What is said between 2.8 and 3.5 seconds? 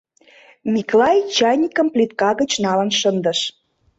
шындыш.